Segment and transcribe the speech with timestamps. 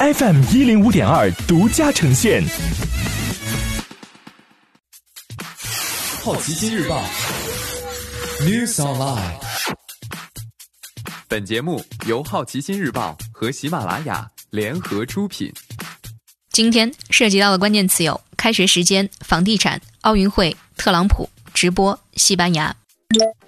[0.00, 2.40] FM 一零五点二独家呈现。
[6.22, 7.02] 好奇心日报
[8.42, 9.40] ，News Online。
[11.26, 15.52] 本节目由好奇心日报和喜马拉雅联合出品。
[16.52, 22.72] 今天涉及到的关键词有：开学时间、房地产、奥运会、特朗普、直播、西班牙。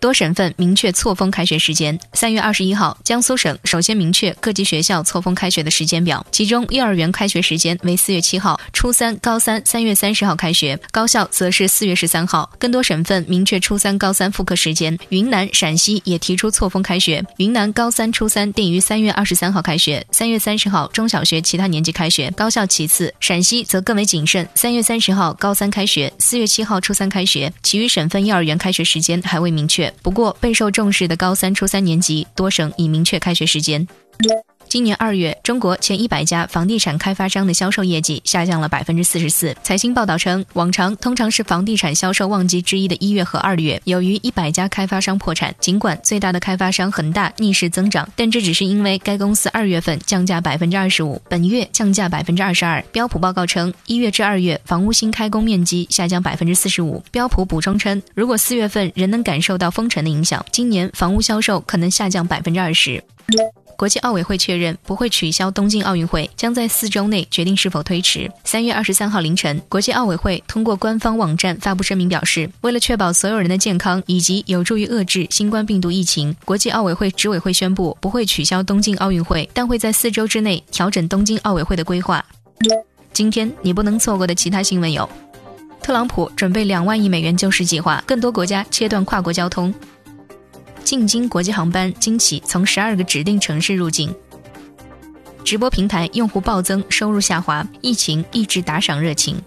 [0.00, 1.96] 多省份明确错峰开学时间。
[2.12, 12.50] 三月二十一号，江苏省首先明确各级学校错峰开学的时间表，其中幼儿园开学时间为四月七号，初三、高三三月三十号开学，高校则是四月十三号。
[12.58, 14.98] 更多省份明确初三、高三复课时间。
[15.10, 23.14] 云南、陕西也提出错峰开学，云南高三、初三定于三月二十三号开学，三月三十号中小学其他年级开学，高校其次。
[23.20, 29.90] 陕西则更为谨慎，三月三十号高三开学，四月七号初三开学，其余省份幼儿园开学时间还未明确。
[30.02, 33.86] 不过，备受重视的高三、初三年级，多省已明确开学时间。
[34.74, 39.56] 今年二月，中国前一百家房地产开发商的销售业绩下降了百分之四十四。
[39.62, 52.82] 财新报道称，往常通常是房地产销售旺季之一的一月和二月，由于一百家开发商破产，尽管最大的开发商恒大逆势增长，但这只是因为该公司二月份降价百分之二十五，本月降价百分之二十二。
[52.90, 57.00] 标普报告称，一月至二月房屋新开工面积下降百分之四十五。
[57.12, 63.00] 标普补充称，如果四月份仍能感受到封城的影响，今年房屋销售可能下降百分之二十。
[63.76, 68.30] 国际奥委会确认不会取消东京奥运会，将在四周内决定是否推迟。
[68.44, 82.24] 三月二十三号凌晨，国际奥委会通过官方网站发布声明表示，为了确保所有人的健康以及有助于遏制新冠病毒疫情，国际奥委会执委会宣布不会取消东京奥运会，但会在四周之内调整东京奥委会的规划。
[83.12, 85.08] 今天你不能错过的其他新闻有：
[85.82, 89.72] 特朗普准备两万亿美元救市计划，更多国家切断跨国交通。
[90.94, 94.14] 进京国际航班今起从十二个指定城市入境。
[95.42, 99.42] 直播平台用户暴增，收入下滑，疫情抑制打赏热情。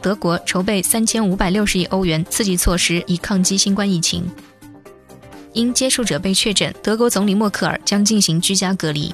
[0.00, 4.24] 德国筹备三千五百六十亿欧元刺激措施以抗击新冠疫情。
[5.54, 9.12] 因接触者被确诊，德国总理默克尔将进行居家隔离。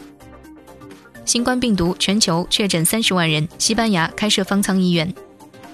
[1.25, 5.13] 新冠病毒全球确诊三十万人，西班牙开设方舱医院。